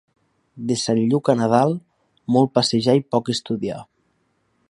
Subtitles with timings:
[0.69, 1.75] De Sant Lluc a Nadal,
[2.37, 3.79] molt passejar i poc estudiar.